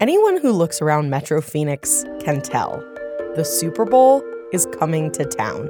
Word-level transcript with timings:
Anyone 0.00 0.40
who 0.40 0.52
looks 0.52 0.80
around 0.80 1.10
Metro 1.10 1.40
Phoenix 1.40 2.04
can 2.20 2.40
tell 2.40 2.78
the 3.34 3.44
Super 3.44 3.84
Bowl 3.84 4.22
is 4.52 4.64
coming 4.78 5.10
to 5.10 5.24
town. 5.24 5.68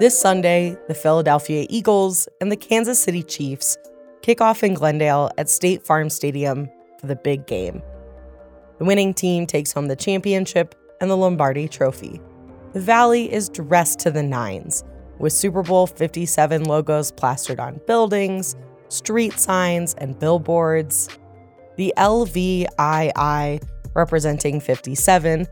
This 0.00 0.18
Sunday, 0.18 0.74
the 0.88 0.94
Philadelphia 0.94 1.66
Eagles 1.68 2.28
and 2.40 2.50
the 2.50 2.56
Kansas 2.56 2.98
City 2.98 3.22
Chiefs 3.22 3.76
kick 4.22 4.40
off 4.40 4.64
in 4.64 4.72
Glendale 4.72 5.30
at 5.36 5.50
State 5.50 5.84
Farm 5.84 6.08
Stadium 6.08 6.70
for 6.98 7.08
the 7.08 7.16
big 7.16 7.46
game. 7.46 7.82
The 8.78 8.86
winning 8.86 9.12
team 9.12 9.46
takes 9.46 9.70
home 9.70 9.88
the 9.88 9.96
championship 9.96 10.74
and 11.02 11.10
the 11.10 11.16
Lombardi 11.16 11.68
Trophy. 11.68 12.22
The 12.72 12.80
Valley 12.80 13.30
is 13.30 13.50
dressed 13.50 13.98
to 13.98 14.10
the 14.10 14.22
nines, 14.22 14.82
with 15.18 15.34
Super 15.34 15.62
Bowl 15.62 15.86
57 15.86 16.64
logos 16.64 17.12
plastered 17.12 17.60
on 17.60 17.82
buildings, 17.86 18.56
street 18.88 19.38
signs, 19.38 19.92
and 19.98 20.18
billboards. 20.18 21.10
The 21.76 21.92
LVII, 21.98 23.62
representing 23.94 24.60
57, 24.60 25.46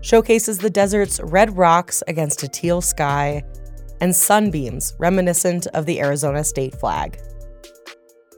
showcases 0.00 0.58
the 0.58 0.70
desert's 0.70 1.20
red 1.20 1.56
rocks 1.56 2.02
against 2.08 2.42
a 2.42 2.48
teal 2.48 2.80
sky 2.80 3.44
and 4.00 4.14
sunbeams 4.14 4.94
reminiscent 4.98 5.68
of 5.68 5.86
the 5.86 6.00
Arizona 6.00 6.42
state 6.42 6.74
flag. 6.74 7.20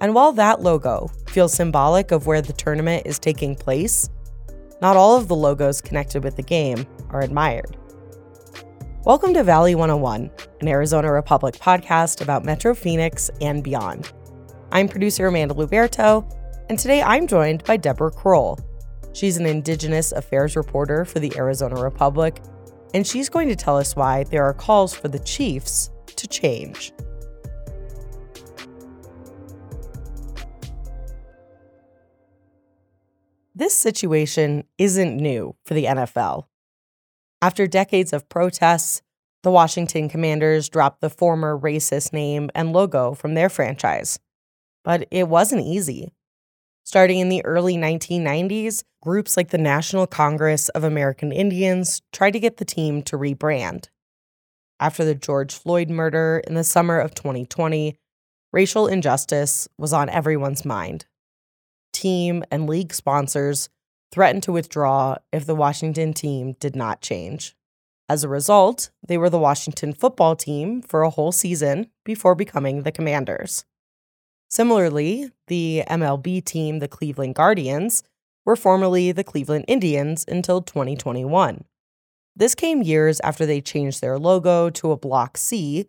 And 0.02 0.14
while 0.14 0.32
that 0.32 0.60
logo 0.60 1.08
feels 1.28 1.54
symbolic 1.54 2.10
of 2.10 2.26
where 2.26 2.42
the 2.42 2.52
tournament 2.52 3.06
is 3.06 3.18
taking 3.18 3.56
place, 3.56 4.10
not 4.82 4.98
all 4.98 5.16
of 5.16 5.28
the 5.28 5.36
logos 5.36 5.80
connected 5.80 6.22
with 6.22 6.36
the 6.36 6.42
game 6.42 6.86
are 7.08 7.22
admired. 7.22 7.74
Welcome 9.06 9.32
to 9.32 9.44
Valley 9.44 9.74
101, 9.74 10.30
an 10.60 10.68
Arizona 10.68 11.10
Republic 11.10 11.54
podcast 11.54 12.20
about 12.20 12.44
Metro 12.44 12.74
Phoenix 12.74 13.30
and 13.40 13.64
beyond. 13.64 14.12
I'm 14.72 14.88
producer 14.88 15.26
Amanda 15.26 15.54
Luberto, 15.54 16.30
and 16.70 16.78
today 16.78 17.02
I'm 17.02 17.26
joined 17.26 17.64
by 17.64 17.76
Deborah 17.76 18.12
Krol. 18.12 18.56
She's 19.12 19.36
an 19.36 19.44
Indigenous 19.44 20.12
Affairs 20.12 20.54
reporter 20.54 21.04
for 21.04 21.18
the 21.18 21.32
Arizona 21.36 21.74
Republic, 21.82 22.40
and 22.94 23.04
she's 23.04 23.28
going 23.28 23.48
to 23.48 23.56
tell 23.56 23.76
us 23.76 23.96
why 23.96 24.22
there 24.22 24.44
are 24.44 24.54
calls 24.54 24.94
for 24.94 25.08
the 25.08 25.18
Chiefs 25.18 25.90
to 26.14 26.28
change. 26.28 26.92
This 33.52 33.74
situation 33.74 34.62
isn't 34.78 35.16
new 35.16 35.56
for 35.64 35.74
the 35.74 35.86
NFL. 35.86 36.44
After 37.42 37.66
decades 37.66 38.12
of 38.12 38.28
protests, 38.28 39.02
the 39.42 39.50
Washington 39.50 40.08
Commanders 40.08 40.68
dropped 40.68 41.00
the 41.00 41.10
former 41.10 41.58
racist 41.58 42.12
name 42.12 42.48
and 42.54 42.72
logo 42.72 43.14
from 43.14 43.34
their 43.34 43.48
franchise. 43.48 44.20
But 44.84 45.08
it 45.10 45.26
wasn't 45.26 45.66
easy. 45.66 46.12
Starting 46.90 47.20
in 47.20 47.28
the 47.28 47.44
early 47.44 47.76
1990s, 47.76 48.82
groups 49.00 49.36
like 49.36 49.50
the 49.50 49.56
National 49.56 50.08
Congress 50.08 50.68
of 50.70 50.82
American 50.82 51.30
Indians 51.30 52.02
tried 52.12 52.32
to 52.32 52.40
get 52.40 52.56
the 52.56 52.64
team 52.64 53.00
to 53.00 53.16
rebrand. 53.16 53.86
After 54.80 55.04
the 55.04 55.14
George 55.14 55.54
Floyd 55.54 55.88
murder 55.88 56.42
in 56.44 56.54
the 56.54 56.64
summer 56.64 56.98
of 56.98 57.14
2020, 57.14 57.96
racial 58.52 58.88
injustice 58.88 59.68
was 59.78 59.92
on 59.92 60.08
everyone's 60.08 60.64
mind 60.64 61.06
team, 61.92 62.42
and 62.50 62.68
league 62.68 62.92
sponsors 62.92 63.68
threatened 64.10 64.42
to 64.42 64.50
withdraw 64.50 65.14
if 65.32 65.46
the 65.46 65.54
Washington 65.54 66.12
team 66.12 66.56
did 66.58 66.74
not 66.74 67.00
change. 67.00 67.54
As 68.08 68.24
a 68.24 68.28
result, 68.28 68.90
they 69.06 69.16
were 69.16 69.30
the 69.30 69.38
Washington 69.38 69.92
football 69.92 70.34
team 70.34 70.82
for 70.82 71.02
a 71.02 71.10
whole 71.10 71.30
season 71.30 71.88
before 72.04 72.34
becoming 72.34 72.82
the 72.82 72.90
Commanders. 72.90 73.64
Similarly, 74.50 75.30
the 75.46 75.84
MLB 75.88 76.44
team, 76.44 76.80
the 76.80 76.88
Cleveland 76.88 77.36
Guardians, 77.36 78.02
were 78.44 78.56
formerly 78.56 79.12
the 79.12 79.22
Cleveland 79.22 79.64
Indians 79.68 80.24
until 80.26 80.60
2021. 80.60 81.64
This 82.34 82.54
came 82.54 82.82
years 82.82 83.20
after 83.20 83.46
they 83.46 83.60
changed 83.60 84.00
their 84.00 84.18
logo 84.18 84.68
to 84.70 84.90
a 84.90 84.96
block 84.96 85.36
C 85.36 85.86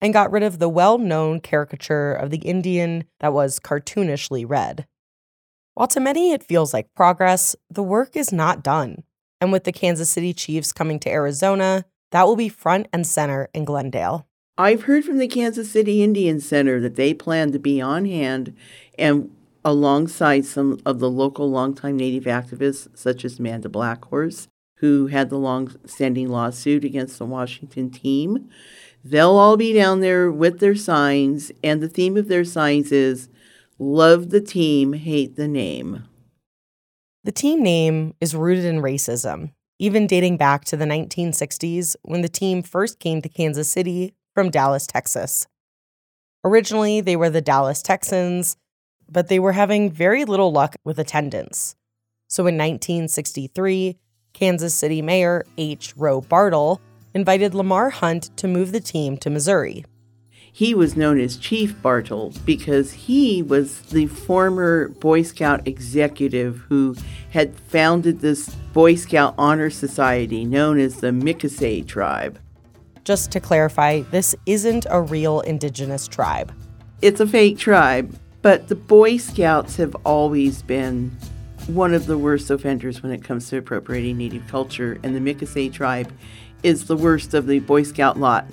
and 0.00 0.12
got 0.12 0.30
rid 0.30 0.42
of 0.42 0.58
the 0.58 0.68
well 0.68 0.98
known 0.98 1.40
caricature 1.40 2.12
of 2.12 2.30
the 2.30 2.38
Indian 2.38 3.04
that 3.20 3.32
was 3.32 3.58
cartoonishly 3.58 4.44
red. 4.46 4.86
While 5.74 5.88
to 5.88 6.00
many 6.00 6.32
it 6.32 6.42
feels 6.42 6.74
like 6.74 6.94
progress, 6.94 7.56
the 7.70 7.82
work 7.82 8.14
is 8.14 8.30
not 8.32 8.62
done. 8.62 9.04
And 9.40 9.52
with 9.52 9.64
the 9.64 9.72
Kansas 9.72 10.10
City 10.10 10.34
Chiefs 10.34 10.72
coming 10.72 10.98
to 11.00 11.10
Arizona, 11.10 11.86
that 12.10 12.26
will 12.26 12.36
be 12.36 12.50
front 12.50 12.88
and 12.92 13.06
center 13.06 13.48
in 13.54 13.64
Glendale. 13.64 14.26
I've 14.58 14.82
heard 14.82 15.04
from 15.04 15.16
the 15.16 15.28
Kansas 15.28 15.70
City 15.70 16.02
Indian 16.02 16.38
Center 16.38 16.78
that 16.80 16.96
they 16.96 17.14
plan 17.14 17.52
to 17.52 17.58
be 17.58 17.80
on 17.80 18.04
hand 18.04 18.54
and 18.98 19.30
alongside 19.64 20.44
some 20.44 20.78
of 20.84 20.98
the 20.98 21.08
local 21.08 21.50
longtime 21.50 21.96
Native 21.96 22.24
activists, 22.24 22.88
such 22.94 23.24
as 23.24 23.38
Amanda 23.38 23.70
Blackhorse, 23.70 24.48
who 24.76 25.06
had 25.06 25.30
the 25.30 25.38
long 25.38 25.74
standing 25.86 26.28
lawsuit 26.28 26.84
against 26.84 27.18
the 27.18 27.24
Washington 27.24 27.90
team. 27.90 28.50
They'll 29.02 29.36
all 29.36 29.56
be 29.56 29.72
down 29.72 30.00
there 30.00 30.30
with 30.30 30.60
their 30.60 30.74
signs, 30.74 31.50
and 31.64 31.80
the 31.80 31.88
theme 31.88 32.16
of 32.16 32.28
their 32.28 32.44
signs 32.44 32.92
is 32.92 33.28
Love 33.78 34.30
the 34.30 34.40
team, 34.40 34.92
hate 34.92 35.36
the 35.36 35.48
name. 35.48 36.04
The 37.24 37.32
team 37.32 37.62
name 37.62 38.14
is 38.20 38.34
rooted 38.34 38.64
in 38.64 38.82
racism, 38.82 39.52
even 39.78 40.06
dating 40.06 40.36
back 40.36 40.64
to 40.66 40.76
the 40.76 40.84
1960s 40.84 41.96
when 42.02 42.20
the 42.20 42.28
team 42.28 42.62
first 42.62 42.98
came 42.98 43.22
to 43.22 43.28
Kansas 43.28 43.70
City 43.70 44.14
from 44.34 44.50
Dallas, 44.50 44.86
Texas. 44.86 45.46
Originally, 46.44 47.00
they 47.00 47.16
were 47.16 47.30
the 47.30 47.40
Dallas 47.40 47.82
Texans, 47.82 48.56
but 49.10 49.28
they 49.28 49.38
were 49.38 49.52
having 49.52 49.90
very 49.90 50.24
little 50.24 50.52
luck 50.52 50.76
with 50.84 50.98
attendance. 50.98 51.76
So 52.28 52.42
in 52.42 52.56
1963, 52.56 53.98
Kansas 54.32 54.74
City 54.74 55.02
Mayor 55.02 55.44
H. 55.58 55.94
Roe 55.96 56.20
Bartle 56.20 56.80
invited 57.14 57.54
Lamar 57.54 57.90
Hunt 57.90 58.34
to 58.38 58.48
move 58.48 58.72
the 58.72 58.80
team 58.80 59.16
to 59.18 59.30
Missouri. 59.30 59.84
He 60.54 60.74
was 60.74 60.96
known 60.96 61.18
as 61.18 61.38
Chief 61.38 61.80
Bartle 61.80 62.34
because 62.44 62.92
he 62.92 63.42
was 63.42 63.80
the 63.82 64.06
former 64.06 64.88
Boy 64.88 65.22
Scout 65.22 65.66
executive 65.66 66.58
who 66.68 66.94
had 67.30 67.58
founded 67.58 68.20
this 68.20 68.50
Boy 68.74 68.96
Scout 68.96 69.34
Honor 69.38 69.70
Society 69.70 70.44
known 70.44 70.78
as 70.78 71.00
the 71.00 71.10
Mic-O-Say 71.10 71.82
Tribe. 71.82 72.38
Just 73.04 73.32
to 73.32 73.40
clarify, 73.40 74.02
this 74.10 74.34
isn't 74.46 74.86
a 74.88 75.00
real 75.00 75.40
indigenous 75.40 76.06
tribe. 76.06 76.52
It's 77.00 77.18
a 77.20 77.26
fake 77.26 77.58
tribe, 77.58 78.16
but 78.42 78.68
the 78.68 78.76
Boy 78.76 79.16
Scouts 79.16 79.74
have 79.76 79.96
always 80.04 80.62
been 80.62 81.10
one 81.66 81.94
of 81.94 82.06
the 82.06 82.16
worst 82.16 82.48
offenders 82.50 83.02
when 83.02 83.10
it 83.10 83.24
comes 83.24 83.48
to 83.48 83.56
appropriating 83.56 84.18
Native 84.18 84.46
culture, 84.46 85.00
and 85.02 85.16
the 85.16 85.20
Mic-O-Say 85.20 85.68
tribe 85.70 86.12
is 86.62 86.86
the 86.86 86.96
worst 86.96 87.34
of 87.34 87.48
the 87.48 87.58
Boy 87.58 87.82
Scout 87.82 88.18
lot. 88.18 88.46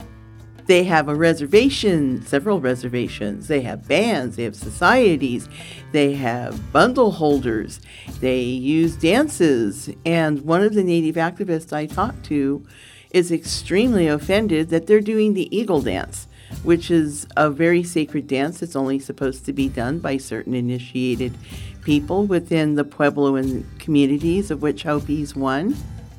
They 0.65 0.83
have 0.83 1.09
a 1.09 1.15
reservation, 1.15 2.23
several 2.25 2.59
reservations. 2.59 3.47
They 3.47 3.61
have 3.61 3.87
bands, 3.87 4.35
they 4.35 4.43
have 4.43 4.55
societies, 4.55 5.49
they 5.91 6.13
have 6.13 6.71
bundle 6.71 7.11
holders, 7.11 7.81
they 8.19 8.41
use 8.41 8.95
dances. 8.95 9.89
And 10.05 10.41
one 10.41 10.61
of 10.61 10.75
the 10.75 10.83
Native 10.83 11.15
activists 11.15 11.73
I 11.73 11.87
talked 11.87 12.23
to 12.25 12.65
is 13.11 13.31
extremely 13.31 14.07
offended 14.07 14.69
that 14.69 14.87
they're 14.87 15.01
doing 15.01 15.33
the 15.33 15.55
eagle 15.55 15.81
dance, 15.81 16.27
which 16.63 16.91
is 16.91 17.27
a 17.35 17.49
very 17.49 17.83
sacred 17.83 18.27
dance 18.27 18.59
that's 18.59 18.75
only 18.75 18.99
supposed 18.99 19.45
to 19.45 19.53
be 19.53 19.67
done 19.67 19.99
by 19.99 20.17
certain 20.17 20.53
initiated 20.53 21.33
people 21.81 22.25
within 22.25 22.75
the 22.75 22.85
Puebloan 22.85 23.63
communities, 23.79 24.51
of 24.51 24.61
which 24.61 24.83
Hopi 24.83 25.21
is 25.21 25.35
one. 25.35 25.75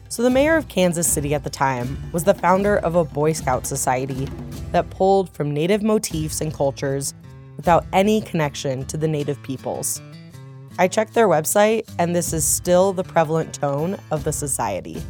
So, 0.08 0.24
the 0.24 0.30
mayor 0.30 0.56
of 0.56 0.66
Kansas 0.66 1.06
City 1.06 1.34
at 1.34 1.44
the 1.44 1.50
time 1.50 1.96
was 2.10 2.24
the 2.24 2.34
founder 2.34 2.78
of 2.78 2.96
a 2.96 3.04
Boy 3.04 3.32
Scout 3.32 3.64
society 3.66 4.28
that 4.72 4.90
pulled 4.90 5.30
from 5.30 5.52
Native 5.52 5.84
motifs 5.84 6.40
and 6.40 6.52
cultures 6.52 7.14
without 7.56 7.86
any 7.92 8.20
connection 8.20 8.84
to 8.86 8.96
the 8.96 9.06
Native 9.06 9.40
peoples. 9.44 10.02
I 10.78 10.88
checked 10.88 11.14
their 11.14 11.28
website, 11.28 11.88
and 11.98 12.16
this 12.16 12.32
is 12.32 12.44
still 12.44 12.92
the 12.92 13.04
prevalent 13.04 13.54
tone 13.54 13.98
of 14.10 14.24
the 14.24 14.32
society. 14.32 15.00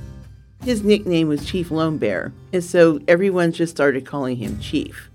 His 0.62 0.82
nickname 0.84 1.28
was 1.28 1.46
Chief 1.46 1.70
Lone 1.70 1.96
Bear, 1.96 2.32
and 2.52 2.62
so 2.62 3.00
everyone 3.08 3.52
just 3.52 3.74
started 3.74 4.04
calling 4.04 4.36
him 4.36 4.60
Chief. 4.60 5.10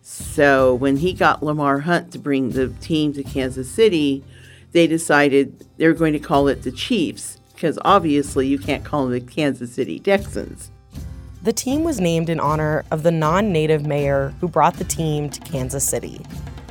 So 0.00 0.74
when 0.74 0.96
he 0.96 1.12
got 1.12 1.42
Lamar 1.42 1.80
Hunt 1.80 2.12
to 2.12 2.18
bring 2.18 2.50
the 2.50 2.68
team 2.80 3.12
to 3.12 3.22
Kansas 3.22 3.70
City, 3.70 4.24
they 4.72 4.86
decided 4.86 5.66
they 5.76 5.86
were 5.86 5.92
going 5.92 6.14
to 6.14 6.18
call 6.18 6.48
it 6.48 6.62
the 6.62 6.72
Chiefs 6.72 7.38
because 7.52 7.78
obviously 7.84 8.46
you 8.46 8.58
can't 8.58 8.84
call 8.84 9.04
them 9.04 9.12
the 9.12 9.20
Kansas 9.20 9.74
City 9.74 9.98
Texans. 9.98 10.70
The 11.42 11.52
team 11.52 11.84
was 11.84 12.00
named 12.00 12.30
in 12.30 12.40
honor 12.40 12.84
of 12.90 13.02
the 13.02 13.10
non 13.10 13.52
native 13.52 13.84
mayor 13.86 14.34
who 14.40 14.48
brought 14.48 14.74
the 14.74 14.84
team 14.84 15.28
to 15.28 15.40
Kansas 15.40 15.86
City. 15.86 16.24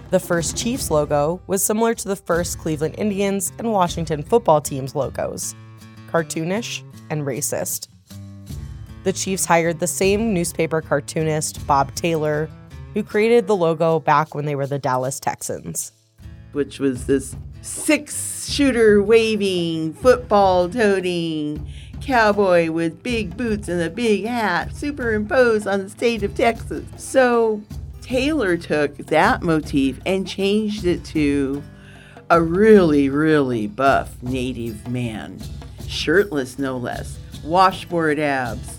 The 0.10 0.20
first 0.20 0.58
Chiefs 0.58 0.90
logo 0.90 1.42
was 1.46 1.64
similar 1.64 1.94
to 1.94 2.08
the 2.08 2.16
first 2.16 2.58
Cleveland 2.58 2.96
Indians 2.98 3.52
and 3.60 3.72
Washington 3.72 4.24
football 4.24 4.62
team's 4.62 4.96
logos 4.96 5.54
cartoonish 6.10 6.82
and 7.12 7.22
racist. 7.22 7.88
The 9.04 9.13
Chiefs 9.13 9.46
hired 9.46 9.80
the 9.80 9.88
same 9.88 10.34
newspaper 10.34 10.81
cartoonist, 10.81 11.66
Bob 11.66 11.96
Taylor, 11.96 12.50
who 12.94 13.04
created 13.04 13.48
the 13.48 13.56
logo 13.56 14.00
back 14.00 14.36
when 14.36 14.46
they 14.46 14.56
were 14.56 14.68
the 14.68 14.80
Dallas 14.80 15.19
Texans. 15.19 15.92
which 16.51 16.80
was 16.80 17.06
this 17.06 17.36
six 17.62 18.50
shooter 18.50 19.01
waving, 19.04 19.94
football 19.94 20.69
toting 20.69 21.68
cowboy 22.01 22.72
with 22.72 23.04
big 23.04 23.36
boots 23.36 23.68
and 23.68 23.81
a 23.81 23.90
big 23.90 24.25
hat 24.25 24.74
superimposed 24.75 25.68
on 25.68 25.84
the 25.84 25.90
state 25.90 26.24
of 26.24 26.34
Texas. 26.34 26.86
So 26.98 27.62
Taylor 28.01 28.57
took 28.57 28.96
that 28.98 29.44
motif 29.44 30.00
and 30.06 30.28
changed 30.28 30.86
it 30.86 31.04
to 31.06 31.62
a 32.30 32.42
really, 32.42 33.10
really 33.10 33.68
buff 33.68 34.16
native 34.24 34.88
man, 34.88 35.40
shirtless 35.88 36.57
no 36.57 36.78
less, 36.78 37.19
washboard 37.44 38.18
abs, 38.18 38.79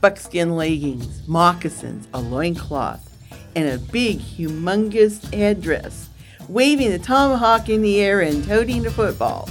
buckskin 0.00 0.56
leggings, 0.56 1.26
moccasins, 1.28 2.08
a 2.14 2.20
loincloth, 2.20 3.06
and 3.54 3.68
a 3.68 3.78
big, 3.92 4.18
humongous 4.18 5.32
headdress, 5.34 6.08
waving 6.48 6.90
the 6.90 6.98
tomahawk 6.98 7.68
in 7.68 7.82
the 7.82 8.00
air 8.00 8.20
and 8.20 8.44
toting 8.44 8.82
the 8.82 8.90
football. 8.90 9.48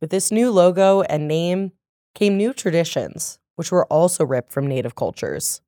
With 0.00 0.10
this 0.10 0.30
new 0.30 0.50
logo 0.50 1.02
and 1.02 1.28
name 1.28 1.72
came 2.14 2.36
new 2.36 2.54
traditions, 2.54 3.38
which 3.56 3.70
were 3.70 3.84
also 3.86 4.24
ripped 4.24 4.50
from 4.50 4.66
native 4.66 4.94
cultures. 4.94 5.60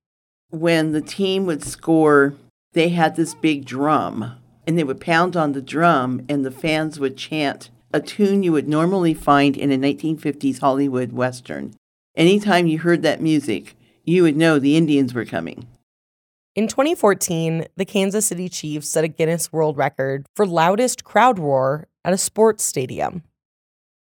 When 0.49 0.93
the 0.93 1.03
team 1.03 1.45
would 1.47 1.63
score, 1.63 2.35
they 2.73 2.91
had 2.91 3.17
this 3.17 3.35
big 3.35 3.67
drum, 3.67 4.37
and 4.67 4.79
they 4.79 4.85
would 4.85 5.01
pound 5.01 5.37
on 5.37 5.53
the 5.53 5.61
drum, 5.61 6.25
and 6.29 6.47
the 6.47 6.51
fans 6.51 6.99
would 6.99 7.17
chant 7.17 7.69
a 7.93 8.01
tune 8.01 8.43
you 8.43 8.53
would 8.53 8.69
normally 8.69 9.15
find 9.15 9.57
in 9.57 9.73
a 9.73 9.77
1950s 9.77 10.61
Hollywood 10.61 11.13
Western. 11.13 11.75
Anytime 12.17 12.67
you 12.67 12.79
heard 12.79 13.03
that 13.03 13.21
music, 13.21 13.77
you 14.05 14.23
would 14.23 14.37
know 14.37 14.59
the 14.59 14.77
Indians 14.77 15.15
were 15.15 15.25
coming. 15.25 15.67
In 16.55 16.69
2014, 16.69 17.67
the 17.77 17.85
Kansas 17.85 18.27
City 18.27 18.49
Chiefs 18.49 18.89
set 18.89 19.05
a 19.05 19.09
Guinness 19.09 19.53
World 19.53 19.77
Record 19.77 20.27
for 20.35 20.47
loudest 20.47 21.05
crowd 21.05 21.39
roar 21.39 21.87
at 22.05 22.13
a 22.13 22.19
sports 22.19 22.65
stadium. 22.65 23.23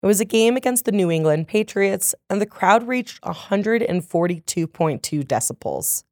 It 0.01 0.07
was 0.07 0.19
a 0.19 0.25
game 0.25 0.57
against 0.57 0.85
the 0.85 0.91
New 0.91 1.09
England 1.09 1.47
Patriots, 1.47 2.13
and 2.29 2.41
the 2.41 2.45
crowd 2.45 2.87
reached 2.87 3.21
142.2 3.21 5.23
decibels. 5.23 6.03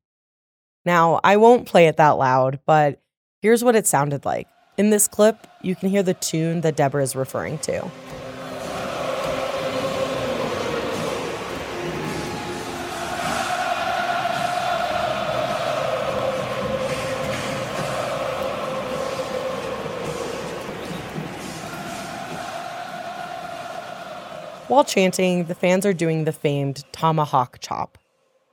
Now, 0.86 1.20
I 1.24 1.38
won't 1.38 1.68
play 1.68 1.88
it 1.88 1.98
that 1.98 2.12
loud, 2.12 2.60
but 2.66 3.02
here's 3.42 3.64
what 3.64 3.76
it 3.76 3.88
sounded 3.88 4.24
like. 4.24 4.48
In 4.78 4.90
this 4.90 5.08
clip, 5.08 5.48
you 5.62 5.76
can 5.76 5.90
hear 5.90 6.02
the 6.02 6.14
tune 6.14 6.62
that 6.62 6.78
Deborah 6.78 7.04
is 7.04 7.14
referring 7.14 7.58
to. 7.60 7.92
While 24.68 24.86
chanting, 24.86 25.46
the 25.46 25.54
fans 25.54 25.86
are 25.86 25.92
doing 25.92 26.24
the 26.24 26.32
famed 26.32 26.86
tomahawk 26.94 27.58
chop, 27.60 27.98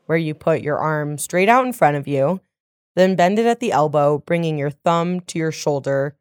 where 0.07 0.19
you 0.19 0.35
put 0.35 0.63
your 0.63 0.77
arm 0.77 1.17
straight 1.17 1.49
out 1.49 1.65
in 1.65 1.73
front 1.73 1.97
of 1.97 2.09
you, 2.09 2.41
then 2.99 3.17
bend 3.17 3.39
it 3.39 3.47
at 3.47 3.61
the 3.61 3.73
elbow, 3.73 4.19
bringing 4.19 4.59
your 4.59 4.71
thumb 4.71 5.21
to 5.21 5.39
your 5.39 5.53
shoulder, 5.53 6.17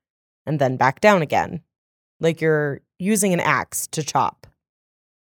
and 0.45 0.59
then 0.59 0.77
back 0.77 1.01
down 1.01 1.21
again, 1.21 1.61
like 2.19 2.41
you're 2.41 2.81
using 2.99 3.33
an 3.33 3.39
axe 3.39 3.87
to 3.87 4.03
chop. 4.03 4.47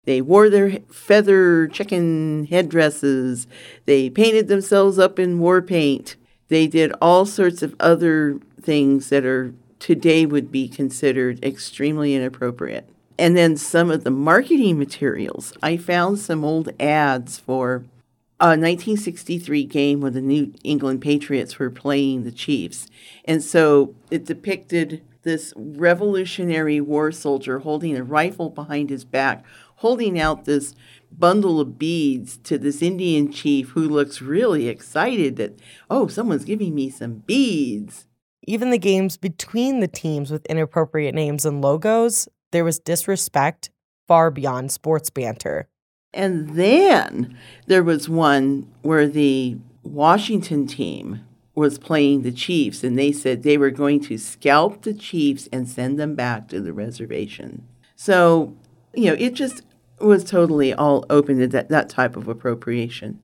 They 0.06 0.22
wore 0.22 0.50
their 0.50 0.80
feather 0.92 1.68
chicken 1.68 2.46
headdresses. 2.50 3.48
They 3.86 4.10
painted 4.10 4.48
themselves 4.48 5.00
up 5.00 5.18
in 5.18 5.40
war 5.40 5.62
paint. 5.62 6.18
They 6.50 6.68
did 6.68 6.92
all 7.02 7.26
sorts 7.26 7.64
of 7.64 7.76
other 7.80 8.40
things 8.62 9.10
that 9.10 9.26
are 9.26 9.54
today 9.80 10.26
would 10.26 10.52
be 10.52 10.68
considered 10.68 11.44
extremely 11.44 12.16
inappropriate. 12.16 12.88
And 13.18 13.38
then 13.38 13.58
some 13.58 13.92
of 13.92 14.04
the 14.04 14.12
marketing 14.12 14.78
materials. 14.80 15.54
I 15.62 15.78
found 15.78 16.20
some 16.20 16.44
old 16.44 16.70
ads 16.80 17.38
for 17.38 17.86
a 18.44 18.60
1963 18.60 19.64
game 19.64 20.02
when 20.02 20.14
the 20.14 20.22
New 20.22 20.54
England 20.64 21.02
Patriots 21.02 21.58
were 21.58 21.70
playing 21.70 22.24
the 22.24 22.32
Chiefs. 22.32 22.88
And 23.26 23.42
so 23.42 23.96
it 24.12 24.26
depicted 24.26 25.02
this 25.24 25.54
Revolutionary 25.56 26.82
War 26.82 27.12
soldier 27.12 27.60
holding 27.60 27.96
a 27.96 28.04
rifle 28.04 28.50
behind 28.50 28.90
his 28.90 29.06
back, 29.06 29.46
holding 29.78 30.20
out 30.20 30.44
this 30.46 30.76
bundle 31.12 31.62
of 31.62 31.80
beads 31.80 32.38
to 32.38 32.58
this 32.58 32.82
Indian 32.82 33.32
chief 33.32 33.70
who 33.70 33.88
looks 33.88 34.22
really 34.22 34.68
excited 34.68 35.38
that, 35.38 35.58
oh, 35.90 36.08
someone's 36.08 36.46
giving 36.46 36.76
me 36.76 36.90
some 36.90 37.24
beads. 37.26 38.08
Even 38.46 38.72
the 38.72 38.78
games 38.78 39.16
between 39.16 39.80
the 39.80 39.88
teams 39.88 40.32
with 40.32 40.46
inappropriate 40.48 41.16
names 41.16 41.46
and 41.46 41.62
logos 41.62 42.28
there 42.52 42.64
was 42.64 42.80
disrespect 42.80 43.72
far 44.08 44.30
beyond 44.30 44.72
sports 44.72 45.10
banter. 45.10 45.68
And 46.14 46.50
then 46.52 47.38
there 47.66 47.84
was 47.84 48.08
one 48.08 48.72
where 48.82 49.08
the 49.08 49.58
Washington 49.84 50.68
team 50.68 51.26
was 51.56 51.78
playing 51.78 52.22
the 52.22 52.32
Chiefs, 52.32 52.84
and 52.84 52.98
they 52.98 53.12
said 53.12 53.44
they 53.44 53.58
were 53.58 53.72
going 53.72 54.00
to 54.02 54.18
scalp 54.18 54.84
the 54.84 54.94
Chiefs 54.94 55.48
and 55.52 55.68
send 55.68 56.00
them 56.00 56.16
back 56.16 56.48
to 56.50 56.62
the 56.62 56.74
reservation. 56.74 57.68
So, 57.96 58.56
you 58.94 59.06
know, 59.06 59.16
it 59.18 59.34
just 59.34 59.62
was 60.00 60.24
totally 60.24 60.74
all 60.74 61.06
open 61.10 61.40
to 61.40 61.48
that, 61.48 61.70
that 61.70 61.90
type 61.90 62.16
of 62.16 62.28
appropriation. 62.28 63.20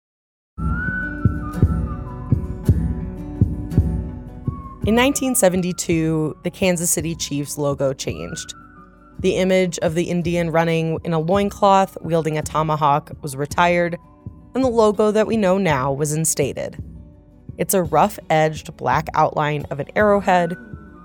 In 4.86 4.96
1972, 4.96 6.38
the 6.44 6.50
Kansas 6.50 6.90
City 6.90 7.14
Chiefs 7.16 7.58
logo 7.58 7.94
changed. 7.94 8.54
The 9.20 9.36
image 9.36 9.78
of 9.80 9.96
the 9.96 10.10
Indian 10.10 10.50
running 10.50 10.98
in 11.04 11.12
a 11.12 11.20
loincloth 11.20 11.98
wielding 12.02 12.38
a 12.38 12.42
tomahawk 12.42 13.12
was 13.22 13.36
retired, 13.36 13.98
and 14.56 14.64
the 14.64 14.70
logo 14.70 15.12
that 15.12 15.28
we 15.28 15.36
know 15.36 15.58
now 15.58 15.92
was 15.92 16.14
instated. 16.14 16.82
It's 17.58 17.74
a 17.74 17.84
rough 17.84 18.18
edged 18.30 18.78
black 18.78 19.10
outline 19.14 19.66
of 19.70 19.82
an 19.82 19.88
arrowhead 19.96 20.56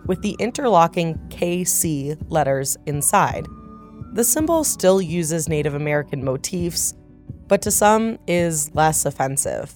with 0.07 0.23
the 0.23 0.37
interlocking 0.39 1.17
KC 1.31 2.17
letters 2.29 2.77
inside. 2.87 3.49
The 4.13 4.23
symbol 4.23 4.63
still 4.63 5.03
uses 5.03 5.49
Native 5.49 5.75
American 5.75 6.25
motifs, 6.25 6.95
but 7.49 7.63
to 7.63 7.73
some 7.73 8.19
is 8.29 8.73
less 8.77 9.05
offensive. 9.05 9.75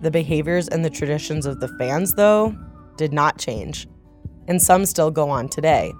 The 0.00 0.10
behaviors 0.10 0.66
and 0.66 0.84
the 0.84 0.90
traditions 0.90 1.46
of 1.46 1.60
the 1.60 1.68
fans, 1.78 2.14
though, 2.14 2.56
did 2.96 3.12
not 3.12 3.38
change, 3.38 3.86
and 4.48 4.60
some 4.60 4.84
still 4.86 5.12
go 5.12 5.30
on 5.30 5.48
today. 5.48 5.92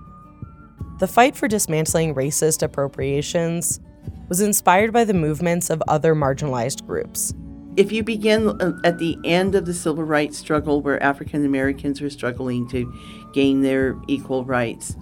The 0.99 1.09
fight 1.09 1.37
for 1.37 1.49
dismantling 1.49 2.15
racist 2.15 2.63
appropriations 2.63 3.81
was 4.29 4.41
inspired 4.41 4.93
by 4.93 5.05
the 5.05 5.15
movements 5.15 5.71
of 5.71 5.83
other 5.89 6.15
marginalized 6.15 6.87
groups. 6.87 7.35
If 7.77 7.91
you 7.91 8.05
begin 8.05 8.49
uh, 8.61 8.79
at 8.85 8.99
the 8.99 9.19
end 9.25 9.55
of 9.55 9.67
the 9.67 9.75
civil 9.75 10.05
rights 10.05 10.39
struggle, 10.39 10.81
where 10.81 11.03
African 11.03 11.45
Americans 11.45 12.01
were 12.01 12.11
struggling 12.11 12.69
to 12.69 12.93
gain 13.33 13.63
their 13.63 13.97
equal 14.07 14.45
rights, 14.45 14.97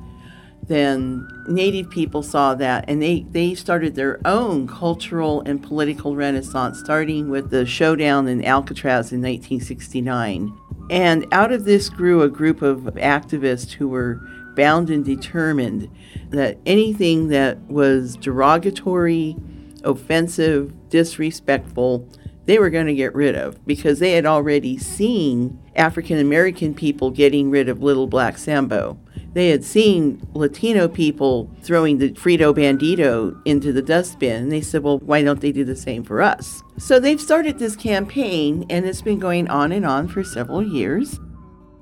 then 0.66 1.26
Native 1.48 1.90
people 1.90 2.22
saw 2.22 2.54
that 2.54 2.84
and 2.88 3.02
they, 3.02 3.26
they 3.30 3.54
started 3.54 3.94
their 3.94 4.20
own 4.24 4.66
cultural 4.66 5.42
and 5.42 5.62
political 5.62 6.16
renaissance, 6.16 6.78
starting 6.78 7.28
with 7.28 7.50
the 7.50 7.66
showdown 7.66 8.28
in 8.28 8.44
Alcatraz 8.44 9.12
in 9.12 9.20
1969. 9.20 10.56
And 10.90 11.26
out 11.32 11.52
of 11.52 11.64
this 11.64 11.88
grew 11.88 12.22
a 12.22 12.28
group 12.28 12.62
of 12.62 12.80
activists 12.96 13.72
who 13.72 13.88
were 13.88 14.20
bound 14.54 14.90
and 14.90 15.04
determined 15.04 15.88
that 16.30 16.58
anything 16.66 17.28
that 17.28 17.60
was 17.70 18.16
derogatory, 18.16 19.36
offensive, 19.84 20.72
disrespectful, 20.88 22.08
they 22.44 22.58
were 22.58 22.70
going 22.70 22.86
to 22.86 22.94
get 22.94 23.14
rid 23.14 23.36
of 23.36 23.64
because 23.66 23.98
they 23.98 24.12
had 24.12 24.26
already 24.26 24.76
seen 24.76 25.58
African 25.76 26.18
American 26.18 26.74
people 26.74 27.10
getting 27.10 27.50
rid 27.50 27.68
of 27.68 27.82
Little 27.82 28.06
Black 28.06 28.38
Sambo. 28.38 28.98
They 29.34 29.48
had 29.48 29.64
seen 29.64 30.26
Latino 30.34 30.88
people 30.88 31.50
throwing 31.62 31.98
the 31.98 32.10
Frito 32.10 32.54
Bandito 32.54 33.40
into 33.46 33.72
the 33.72 33.80
dustbin, 33.80 34.42
and 34.42 34.52
they 34.52 34.60
said, 34.60 34.82
Well, 34.82 34.98
why 34.98 35.22
don't 35.22 35.40
they 35.40 35.52
do 35.52 35.64
the 35.64 35.76
same 35.76 36.04
for 36.04 36.20
us? 36.20 36.62
So 36.76 37.00
they've 37.00 37.20
started 37.20 37.58
this 37.58 37.74
campaign, 37.74 38.66
and 38.68 38.84
it's 38.84 39.00
been 39.00 39.18
going 39.18 39.48
on 39.48 39.72
and 39.72 39.86
on 39.86 40.08
for 40.08 40.22
several 40.22 40.62
years. 40.62 41.18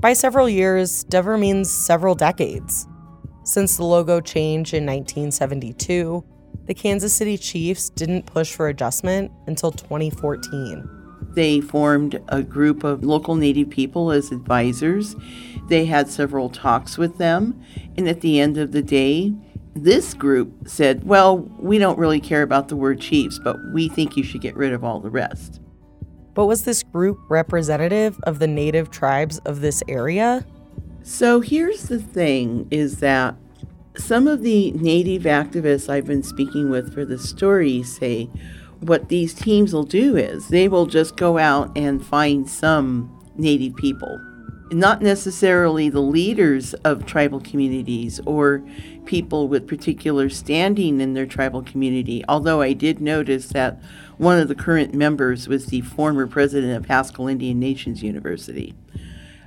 By 0.00 0.14
several 0.14 0.48
years, 0.48 1.04
Deborah 1.04 1.36
means 1.36 1.70
several 1.70 2.14
decades. 2.14 2.86
Since 3.44 3.76
the 3.76 3.84
logo 3.84 4.22
change 4.22 4.72
in 4.72 4.86
1972, 4.86 6.24
the 6.64 6.72
Kansas 6.72 7.12
City 7.12 7.36
Chiefs 7.36 7.90
didn't 7.90 8.24
push 8.24 8.54
for 8.54 8.68
adjustment 8.68 9.30
until 9.46 9.70
2014. 9.70 10.88
They 11.34 11.60
formed 11.60 12.18
a 12.28 12.42
group 12.42 12.82
of 12.82 13.04
local 13.04 13.34
Native 13.34 13.68
people 13.68 14.10
as 14.10 14.32
advisors. 14.32 15.16
They 15.68 15.84
had 15.84 16.08
several 16.08 16.48
talks 16.48 16.96
with 16.96 17.18
them, 17.18 17.62
and 17.98 18.08
at 18.08 18.22
the 18.22 18.40
end 18.40 18.56
of 18.56 18.72
the 18.72 18.82
day, 18.82 19.34
this 19.74 20.14
group 20.14 20.66
said, 20.66 21.04
Well, 21.04 21.40
we 21.58 21.76
don't 21.76 21.98
really 21.98 22.20
care 22.20 22.42
about 22.42 22.68
the 22.68 22.76
word 22.76 23.02
Chiefs, 23.02 23.38
but 23.38 23.58
we 23.74 23.90
think 23.90 24.16
you 24.16 24.24
should 24.24 24.40
get 24.40 24.56
rid 24.56 24.72
of 24.72 24.82
all 24.82 25.00
the 25.00 25.10
rest. 25.10 25.60
But 26.34 26.46
was 26.46 26.62
this 26.62 26.82
group 26.82 27.18
representative 27.28 28.18
of 28.22 28.38
the 28.38 28.46
native 28.46 28.90
tribes 28.90 29.38
of 29.40 29.60
this 29.60 29.82
area? 29.88 30.44
So 31.02 31.40
here's 31.40 31.84
the 31.84 31.98
thing 31.98 32.68
is 32.70 33.00
that 33.00 33.34
some 33.96 34.28
of 34.28 34.42
the 34.42 34.72
native 34.72 35.22
activists 35.22 35.88
I've 35.88 36.06
been 36.06 36.22
speaking 36.22 36.70
with 36.70 36.94
for 36.94 37.04
the 37.04 37.18
story 37.18 37.82
say 37.82 38.30
what 38.80 39.08
these 39.08 39.34
teams 39.34 39.74
will 39.74 39.84
do 39.84 40.16
is 40.16 40.48
they 40.48 40.68
will 40.68 40.86
just 40.86 41.16
go 41.16 41.38
out 41.38 41.76
and 41.76 42.04
find 42.04 42.48
some 42.48 43.18
native 43.36 43.76
people 43.76 44.20
not 44.72 45.02
necessarily 45.02 45.88
the 45.88 46.00
leaders 46.00 46.74
of 46.84 47.04
tribal 47.04 47.40
communities 47.40 48.20
or 48.24 48.62
people 49.04 49.48
with 49.48 49.66
particular 49.66 50.28
standing 50.28 51.00
in 51.00 51.14
their 51.14 51.26
tribal 51.26 51.62
community, 51.62 52.24
although 52.28 52.60
I 52.60 52.72
did 52.72 53.00
notice 53.00 53.48
that 53.48 53.80
one 54.20 54.38
of 54.38 54.48
the 54.48 54.54
current 54.54 54.92
members 54.92 55.48
was 55.48 55.66
the 55.66 55.80
former 55.80 56.26
president 56.26 56.76
of 56.76 56.84
Haskell 56.84 57.26
Indian 57.26 57.58
Nations 57.58 58.02
University. 58.02 58.74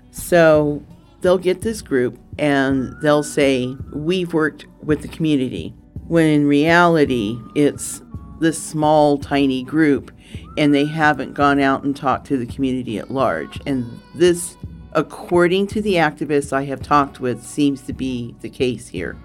So 0.09 0.83
they'll 1.21 1.37
get 1.37 1.61
this 1.61 1.83
group 1.83 2.17
and 2.39 2.99
they'll 3.03 3.21
say, 3.21 3.77
We've 3.93 4.33
worked 4.33 4.65
with 4.81 5.03
the 5.03 5.07
community, 5.07 5.75
when 6.07 6.25
in 6.25 6.47
reality, 6.47 7.37
it's 7.53 8.01
this 8.39 8.61
small, 8.61 9.19
tiny 9.19 9.61
group 9.61 10.11
and 10.57 10.73
they 10.73 10.85
haven't 10.85 11.33
gone 11.33 11.59
out 11.59 11.83
and 11.83 11.95
talked 11.95 12.25
to 12.27 12.37
the 12.37 12.47
community 12.47 12.97
at 12.97 13.11
large. 13.11 13.59
And 13.67 14.01
this 14.15 14.57
according 14.93 15.67
to 15.67 15.83
the 15.83 15.95
activists 15.95 16.51
I 16.51 16.65
have 16.65 16.81
talked 16.81 17.19
with, 17.19 17.43
seems 17.43 17.81
to 17.83 17.93
be 17.93 18.33
the 18.41 18.49
case 18.49 18.87
here. 18.87 19.15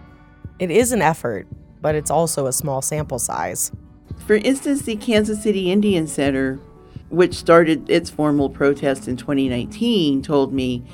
It 0.58 0.70
is 0.70 0.92
an 0.92 1.00
effort, 1.00 1.46
but 1.80 1.94
it's 1.94 2.10
also 2.10 2.46
a 2.46 2.52
small 2.52 2.82
sample 2.82 3.18
size. 3.18 3.72
For 4.28 4.36
instance, 4.36 4.82
the 4.82 4.96
Kansas 4.96 5.42
City 5.42 5.72
Indian 5.72 6.06
Center, 6.06 6.60
which 7.08 7.32
started 7.32 7.88
its 7.88 8.10
formal 8.10 8.50
protest 8.50 9.08
in 9.08 9.16
2019, 9.16 10.20
told 10.20 10.52
me 10.52 10.84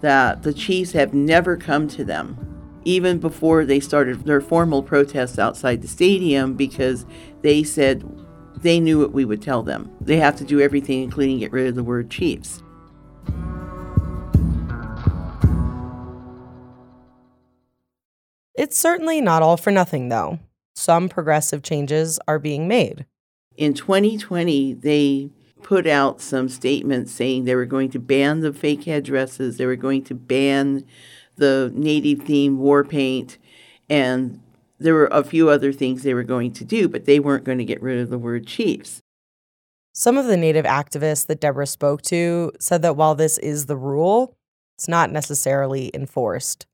that 0.00 0.42
the 0.42 0.54
chiefs 0.54 0.92
have 0.92 1.12
never 1.12 1.58
come 1.58 1.86
to 1.88 2.02
them, 2.02 2.80
even 2.86 3.18
before 3.18 3.66
they 3.66 3.78
started 3.78 4.24
their 4.24 4.40
formal 4.40 4.82
protests 4.82 5.38
outside 5.38 5.82
the 5.82 5.86
stadium, 5.86 6.54
because 6.54 7.04
they 7.42 7.62
said 7.62 8.10
they 8.62 8.80
knew 8.80 8.98
what 8.98 9.12
we 9.12 9.26
would 9.26 9.42
tell 9.42 9.62
them. 9.62 9.94
They 10.00 10.16
have 10.16 10.36
to 10.36 10.44
do 10.44 10.58
everything, 10.58 11.02
including 11.02 11.40
get 11.40 11.52
rid 11.52 11.66
of 11.66 11.74
the 11.74 11.84
word 11.84 12.08
chiefs. 12.08 12.62
It's 18.54 18.78
certainly 18.78 19.20
not 19.20 19.42
all 19.42 19.58
for 19.58 19.70
nothing, 19.70 20.08
though. 20.08 20.38
Some 20.78 21.08
progressive 21.08 21.64
changes 21.64 22.20
are 22.28 22.38
being 22.38 22.68
made. 22.68 23.04
In 23.56 23.74
2020, 23.74 24.74
they 24.74 25.28
put 25.60 25.88
out 25.88 26.20
some 26.20 26.48
statements 26.48 27.10
saying 27.10 27.44
they 27.44 27.56
were 27.56 27.66
going 27.66 27.90
to 27.90 27.98
ban 27.98 28.40
the 28.40 28.52
fake 28.52 28.84
headdresses, 28.84 29.56
they 29.56 29.66
were 29.66 29.74
going 29.74 30.04
to 30.04 30.14
ban 30.14 30.84
the 31.34 31.72
native 31.74 32.20
theme 32.20 32.58
war 32.58 32.84
paint, 32.84 33.38
and 33.90 34.40
there 34.78 34.94
were 34.94 35.08
a 35.10 35.24
few 35.24 35.50
other 35.50 35.72
things 35.72 36.04
they 36.04 36.14
were 36.14 36.22
going 36.22 36.52
to 36.52 36.64
do, 36.64 36.88
but 36.88 37.06
they 37.06 37.18
weren't 37.18 37.42
going 37.42 37.58
to 37.58 37.64
get 37.64 37.82
rid 37.82 37.98
of 37.98 38.08
the 38.08 38.16
word 38.16 38.46
chiefs. 38.46 39.02
Some 39.92 40.16
of 40.16 40.26
the 40.26 40.36
native 40.36 40.64
activists 40.64 41.26
that 41.26 41.40
Deborah 41.40 41.66
spoke 41.66 42.02
to 42.02 42.52
said 42.60 42.82
that 42.82 42.94
while 42.94 43.16
this 43.16 43.36
is 43.38 43.66
the 43.66 43.76
rule, 43.76 44.36
it's 44.76 44.86
not 44.86 45.10
necessarily 45.10 45.90
enforced. 45.92 46.68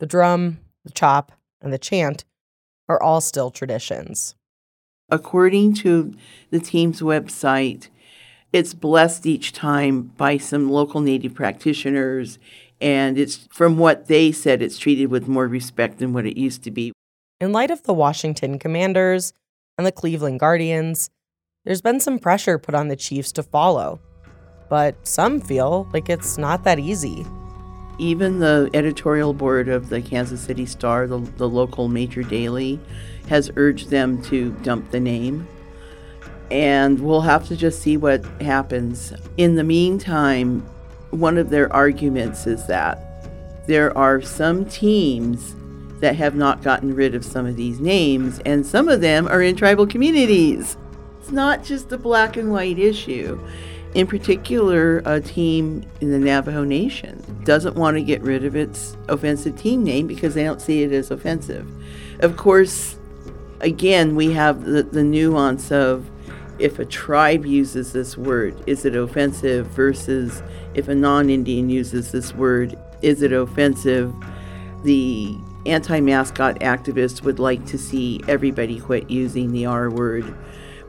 The 0.00 0.06
drum, 0.06 0.60
the 0.84 0.92
chop, 0.92 1.32
and 1.60 1.70
the 1.70 1.78
chant 1.78 2.24
are 2.88 3.02
all 3.02 3.20
still 3.20 3.50
traditions. 3.50 4.34
According 5.08 5.74
to 5.74 6.14
the 6.50 6.58
team's 6.58 7.00
website, 7.00 7.88
it's 8.52 8.74
blessed 8.74 9.26
each 9.26 9.52
time 9.52 10.12
by 10.16 10.36
some 10.38 10.70
local 10.70 11.00
native 11.00 11.34
practitioners, 11.34 12.38
and 12.80 13.18
it's 13.18 13.48
from 13.50 13.78
what 13.78 14.06
they 14.06 14.32
said, 14.32 14.62
it's 14.62 14.78
treated 14.78 15.10
with 15.10 15.28
more 15.28 15.46
respect 15.46 15.98
than 15.98 16.12
what 16.12 16.26
it 16.26 16.36
used 16.36 16.62
to 16.64 16.70
be. 16.70 16.92
In 17.40 17.52
light 17.52 17.70
of 17.70 17.82
the 17.82 17.94
Washington 17.94 18.58
Commanders 18.58 19.32
and 19.76 19.86
the 19.86 19.92
Cleveland 19.92 20.40
Guardians, 20.40 21.10
there's 21.64 21.82
been 21.82 22.00
some 22.00 22.18
pressure 22.18 22.58
put 22.58 22.74
on 22.74 22.88
the 22.88 22.96
Chiefs 22.96 23.32
to 23.32 23.42
follow, 23.42 24.00
but 24.68 25.06
some 25.06 25.40
feel 25.40 25.88
like 25.92 26.08
it's 26.08 26.38
not 26.38 26.64
that 26.64 26.78
easy. 26.78 27.26
Even 27.98 28.38
the 28.40 28.70
editorial 28.74 29.32
board 29.32 29.68
of 29.68 29.88
the 29.88 30.02
Kansas 30.02 30.40
City 30.40 30.66
Star, 30.66 31.06
the, 31.06 31.18
the 31.38 31.48
local 31.48 31.88
major 31.88 32.22
daily, 32.22 32.78
has 33.28 33.50
urged 33.56 33.90
them 33.90 34.22
to 34.22 34.50
dump 34.62 34.90
the 34.90 35.00
name. 35.00 35.48
And 36.50 37.00
we'll 37.00 37.22
have 37.22 37.48
to 37.48 37.56
just 37.56 37.80
see 37.80 37.96
what 37.96 38.24
happens. 38.40 39.12
In 39.36 39.56
the 39.56 39.64
meantime, 39.64 40.60
one 41.10 41.38
of 41.38 41.50
their 41.50 41.72
arguments 41.72 42.46
is 42.46 42.66
that 42.66 43.66
there 43.66 43.96
are 43.96 44.20
some 44.20 44.64
teams 44.66 45.56
that 46.00 46.14
have 46.16 46.36
not 46.36 46.62
gotten 46.62 46.94
rid 46.94 47.14
of 47.14 47.24
some 47.24 47.46
of 47.46 47.56
these 47.56 47.80
names, 47.80 48.40
and 48.44 48.64
some 48.64 48.88
of 48.88 49.00
them 49.00 49.26
are 49.26 49.42
in 49.42 49.56
tribal 49.56 49.86
communities. 49.86 50.76
It's 51.20 51.32
not 51.32 51.64
just 51.64 51.90
a 51.90 51.98
black 51.98 52.36
and 52.36 52.52
white 52.52 52.78
issue 52.78 53.40
in 53.96 54.06
particular, 54.06 54.98
a 55.06 55.22
team 55.22 55.82
in 56.02 56.10
the 56.10 56.18
Navajo 56.18 56.64
Nation 56.64 57.24
doesn't 57.44 57.76
want 57.76 57.96
to 57.96 58.02
get 58.02 58.20
rid 58.20 58.44
of 58.44 58.54
its 58.54 58.94
offensive 59.08 59.56
team 59.56 59.82
name 59.82 60.06
because 60.06 60.34
they 60.34 60.44
don't 60.44 60.60
see 60.60 60.82
it 60.82 60.92
as 60.92 61.10
offensive. 61.10 61.66
Of 62.20 62.36
course, 62.36 62.98
again, 63.60 64.14
we 64.14 64.32
have 64.32 64.64
the, 64.64 64.82
the 64.82 65.02
nuance 65.02 65.72
of 65.72 66.10
if 66.58 66.78
a 66.78 66.84
tribe 66.84 67.46
uses 67.46 67.94
this 67.94 68.18
word, 68.18 68.62
is 68.66 68.84
it 68.84 68.94
offensive 68.94 69.68
versus 69.68 70.42
if 70.74 70.88
a 70.88 70.94
non 70.94 71.30
Indian 71.30 71.70
uses 71.70 72.12
this 72.12 72.34
word, 72.34 72.78
is 73.00 73.22
it 73.22 73.32
offensive? 73.32 74.14
The 74.84 75.38
anti 75.64 76.00
mascot 76.00 76.60
activists 76.60 77.22
would 77.22 77.38
like 77.38 77.64
to 77.68 77.78
see 77.78 78.20
everybody 78.28 78.78
quit 78.78 79.08
using 79.08 79.52
the 79.52 79.64
R 79.64 79.88
word, 79.88 80.24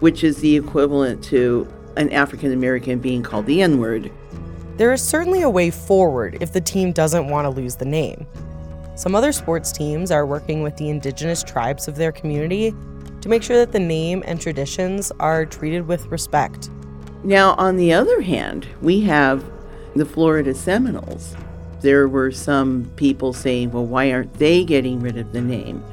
which 0.01 0.25
is 0.25 0.39
the 0.41 0.57
equivalent 0.57 1.23
to 1.25 1.71
an 1.97 2.11
African 2.11 2.53
American 2.53 2.99
being 2.99 3.23
called 3.23 3.45
the 3.45 3.61
N 3.61 3.79
word. 3.79 4.11
There 4.77 4.93
is 4.93 5.01
certainly 5.01 5.41
a 5.41 5.49
way 5.49 5.71
forward 5.71 6.37
if 6.39 6.53
the 6.53 6.61
team 6.61 6.91
doesn't 6.91 7.27
want 7.27 7.45
to 7.45 7.49
lose 7.49 7.75
the 7.75 7.85
name. 7.85 8.27
Some 8.95 9.15
other 9.15 9.31
sports 9.31 9.71
teams 9.71 10.11
are 10.11 10.25
working 10.25 10.63
with 10.63 10.77
the 10.77 10.89
indigenous 10.89 11.43
tribes 11.43 11.87
of 11.87 11.95
their 11.95 12.11
community 12.11 12.73
to 13.21 13.29
make 13.29 13.43
sure 13.43 13.57
that 13.57 13.71
the 13.71 13.79
name 13.79 14.23
and 14.25 14.39
traditions 14.39 15.11
are 15.19 15.45
treated 15.45 15.87
with 15.87 16.05
respect. 16.07 16.69
Now, 17.23 17.55
on 17.55 17.77
the 17.77 17.93
other 17.93 18.21
hand, 18.21 18.67
we 18.81 19.01
have 19.01 19.43
the 19.95 20.05
Florida 20.05 20.53
Seminoles. 20.53 21.35
There 21.81 22.07
were 22.07 22.31
some 22.31 22.91
people 22.95 23.33
saying, 23.33 23.71
well, 23.71 23.85
why 23.85 24.11
aren't 24.11 24.33
they 24.35 24.63
getting 24.63 24.99
rid 24.99 25.17
of 25.17 25.31
the 25.31 25.41
name? 25.41 25.83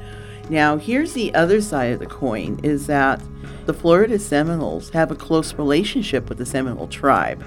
Now, 0.49 0.77
here's 0.77 1.13
the 1.13 1.33
other 1.33 1.59
side 1.61 1.93
of 1.93 1.99
the 1.99 2.05
coin 2.05 2.59
is 2.63 2.87
that 2.87 3.21
the 3.65 3.73
Florida 3.73 4.19
Seminoles 4.19 4.91
have 4.91 5.09
a 5.09 5.15
close 5.15 5.55
relationship 5.55 6.29
with 6.29 6.37
the 6.37 6.45
Seminole 6.45 6.87
tribe, 6.87 7.43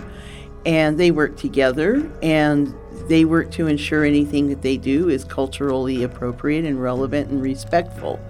and 0.67 0.99
they 0.99 1.13
work 1.13 1.37
together 1.37 2.11
and 2.23 2.75
they 3.09 3.25
work 3.25 3.53
to 3.53 3.69
ensure 3.69 4.05
anything 4.05 4.49
that 4.49 4.63
they 4.63 4.77
do 4.77 5.09
is 5.09 5.25
culturally 5.25 6.03
appropriate 6.03 6.65
and 6.65 6.83
relevant 6.83 7.31
and 7.31 7.41
respectful. 7.41 8.21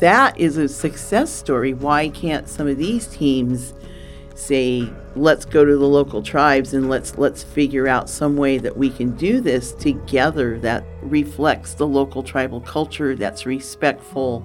That 0.00 0.38
is 0.38 0.56
a 0.56 0.66
success 0.66 1.30
story. 1.30 1.74
Why 1.74 2.08
can't 2.08 2.48
some 2.48 2.66
of 2.66 2.78
these 2.78 3.06
teams 3.06 3.74
say, 4.34 4.92
let's 5.16 5.44
go 5.44 5.64
to 5.64 5.76
the 5.76 5.86
local 5.86 6.22
tribes 6.22 6.74
and 6.74 6.88
let's 6.88 7.16
let's 7.18 7.42
figure 7.42 7.86
out 7.86 8.10
some 8.10 8.36
way 8.36 8.58
that 8.58 8.76
we 8.76 8.90
can 8.90 9.16
do 9.16 9.40
this 9.40 9.72
together 9.72 10.58
that 10.60 10.84
reflects 11.02 11.74
the 11.74 11.86
local 11.86 12.22
tribal 12.22 12.60
culture 12.60 13.14
that's 13.14 13.46
respectful 13.46 14.44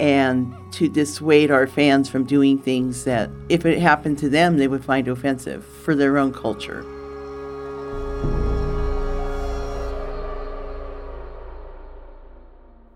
and 0.00 0.52
to 0.72 0.88
dissuade 0.88 1.50
our 1.50 1.66
fans 1.66 2.08
from 2.08 2.24
doing 2.24 2.58
things 2.58 3.04
that, 3.04 3.30
if 3.48 3.64
it 3.64 3.78
happened 3.78 4.18
to 4.18 4.28
them, 4.28 4.56
they 4.56 4.66
would 4.66 4.84
find 4.84 5.06
offensive 5.06 5.64
for 5.64 5.94
their 5.94 6.18
own 6.18 6.32
culture. 6.32 6.84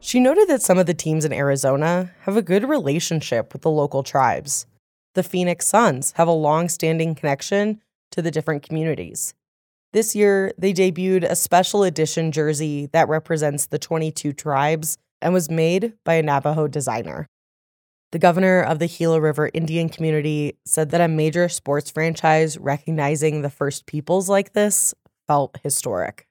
She 0.00 0.20
noted 0.20 0.48
that 0.48 0.62
some 0.62 0.78
of 0.78 0.86
the 0.86 0.94
teams 0.94 1.24
in 1.24 1.32
Arizona 1.32 2.12
have 2.20 2.36
a 2.36 2.42
good 2.42 2.68
relationship 2.68 3.52
with 3.52 3.62
the 3.62 3.70
local 3.70 4.02
tribes. 4.02 4.66
The 5.16 5.22
Phoenix 5.22 5.66
Suns 5.66 6.12
have 6.16 6.28
a 6.28 6.32
long 6.32 6.68
standing 6.68 7.14
connection 7.14 7.80
to 8.10 8.20
the 8.20 8.30
different 8.30 8.62
communities. 8.62 9.32
This 9.94 10.14
year, 10.14 10.52
they 10.58 10.74
debuted 10.74 11.22
a 11.24 11.34
special 11.34 11.84
edition 11.84 12.32
jersey 12.32 12.90
that 12.92 13.08
represents 13.08 13.64
the 13.64 13.78
22 13.78 14.34
tribes 14.34 14.98
and 15.22 15.32
was 15.32 15.50
made 15.50 15.94
by 16.04 16.16
a 16.16 16.22
Navajo 16.22 16.68
designer. 16.68 17.26
The 18.12 18.18
governor 18.18 18.60
of 18.60 18.78
the 18.78 18.88
Gila 18.88 19.18
River 19.18 19.50
Indian 19.54 19.88
community 19.88 20.58
said 20.66 20.90
that 20.90 21.00
a 21.00 21.08
major 21.08 21.48
sports 21.48 21.90
franchise 21.90 22.58
recognizing 22.58 23.40
the 23.40 23.48
First 23.48 23.86
Peoples 23.86 24.28
like 24.28 24.52
this 24.52 24.92
felt 25.26 25.58
historic. 25.62 26.28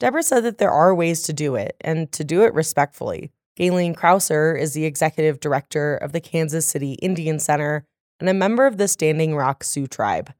Deborah 0.00 0.24
said 0.24 0.40
that 0.40 0.58
there 0.58 0.72
are 0.72 0.92
ways 0.92 1.22
to 1.22 1.32
do 1.32 1.54
it 1.54 1.76
and 1.80 2.10
to 2.10 2.24
do 2.24 2.42
it 2.42 2.52
respectfully. 2.54 3.30
Gaylene 3.56 3.94
Crouser 3.94 4.56
is 4.56 4.74
the 4.74 4.84
executive 4.84 5.38
director 5.38 5.96
of 5.96 6.10
the 6.10 6.20
Kansas 6.20 6.66
City 6.66 6.94
Indian 6.94 7.38
Center 7.38 7.86
and 8.20 8.28
a 8.28 8.34
member 8.34 8.66
of 8.66 8.76
the 8.76 8.88
Standing 8.88 9.34
Rock 9.34 9.64
Sioux 9.64 9.86
tribe. 9.86 10.32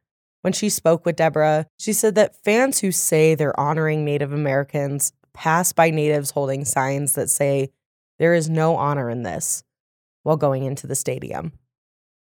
When 0.43 0.53
she 0.53 0.69
spoke 0.69 1.05
with 1.05 1.17
Deborah, 1.17 1.67
she 1.79 1.93
said 1.93 2.15
that 2.15 2.43
fans 2.45 2.81
who 2.81 2.93
say 2.93 3.35
they're 3.35 3.59
honoring 3.59 4.05
Native 4.05 4.33
Americans 4.33 5.13
pass 5.35 5.73
by 5.73 5.91
natives 5.91 6.31
holding 6.31 6.65
signs 6.65 7.15
that 7.15 7.29
say, 7.29 7.71
There 8.19 8.35
is 8.35 8.49
no 8.49 8.77
honor 8.77 9.11
in 9.11 9.23
this, 9.23 9.65
while 10.23 10.37
going 10.37 10.65
into 10.65 10.87
the 10.87 10.95
stadium. 10.95 11.53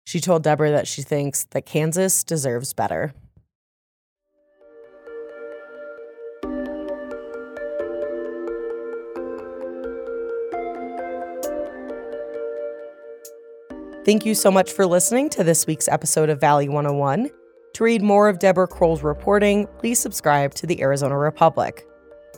She 0.05 0.21
told 0.21 0.43
Deborah 0.43 0.71
that 0.71 0.89
she 0.89 1.03
thinks 1.03 1.45
that 1.51 1.67
Kansas 1.67 2.25
deserves 2.25 2.73
better. 2.73 3.13
Thank 14.09 14.25
you 14.25 14.35
so 14.35 14.51
much 14.51 14.73
for 14.73 14.87
listening 14.87 15.29
to 15.29 15.45
this 15.45 15.67
week's 15.67 15.87
episode 15.87 16.31
of 16.31 16.41
Valley 16.41 16.67
101. 16.67 17.29
To 17.75 17.85
read 17.85 18.01
more 18.01 18.31
of 18.31 18.39
Deborah 18.39 18.67
Krol's 18.67 19.03
reporting, 19.03 19.67
please 19.77 19.99
subscribe 19.99 20.55
to 20.55 20.67
the 20.67 20.81
Arizona 20.81 21.19
Republic. 21.19 21.87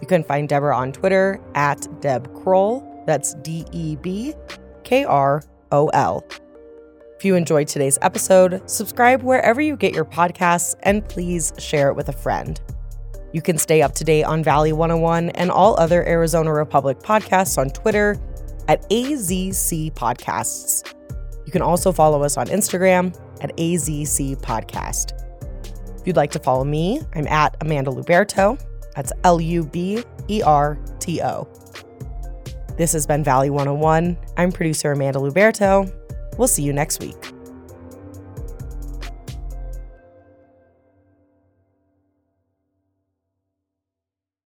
You 0.00 0.09
can 0.09 0.25
find 0.25 0.49
Deborah 0.49 0.77
on 0.77 0.91
Twitter 0.91 1.41
at 1.55 1.87
Deb 2.00 2.27
Krol. 2.35 3.07
That's 3.07 3.35
D 3.35 3.67
E 3.71 3.95
B 3.95 4.35
K 4.83 5.05
R 5.05 5.45
O 5.71 5.87
L. 5.91 6.27
If 7.17 7.25
you 7.25 7.37
enjoyed 7.37 7.69
today's 7.69 8.00
episode, 8.03 8.69
subscribe 8.69 9.23
wherever 9.23 9.61
you 9.61 9.77
get 9.77 9.95
your 9.95 10.05
podcasts 10.05 10.75
and 10.83 11.09
please 11.09 11.53
share 11.57 11.89
it 11.89 11.95
with 11.95 12.09
a 12.09 12.12
friend. 12.12 12.61
You 13.33 13.43
can 13.43 13.59
stay 13.59 13.81
up 13.81 13.95
to 13.95 14.03
date 14.03 14.25
on 14.25 14.43
Valley 14.43 14.73
101 14.73 15.31
and 15.31 15.53
all 15.53 15.79
other 15.79 16.05
Arizona 16.05 16.53
Republic 16.53 16.99
podcasts 16.99 17.57
on 17.59 17.71
Twitter 17.71 18.21
at 18.67 18.83
AZC 18.91 19.93
Podcasts. 19.93 20.95
You 21.50 21.52
can 21.52 21.62
also 21.62 21.90
follow 21.90 22.23
us 22.23 22.37
on 22.37 22.47
Instagram 22.47 23.12
at 23.40 23.57
AZC 23.57 24.40
Podcast. 24.40 25.21
If 25.99 26.07
you'd 26.07 26.14
like 26.14 26.30
to 26.30 26.38
follow 26.38 26.62
me, 26.62 27.02
I'm 27.16 27.26
at 27.26 27.57
Amanda 27.61 27.90
Luberto. 27.90 28.57
That's 28.95 29.12
L 29.25 29.40
U 29.40 29.64
B 29.64 30.04
E 30.28 30.42
R 30.42 30.78
T 31.00 31.21
O. 31.21 31.49
This 32.76 32.92
has 32.92 33.04
been 33.04 33.25
Valley 33.25 33.50
101. 33.50 34.16
I'm 34.37 34.52
producer 34.52 34.92
Amanda 34.92 35.19
Luberto. 35.19 35.92
We'll 36.38 36.47
see 36.47 36.62
you 36.62 36.73
next 36.73 37.00
week. 37.00 37.16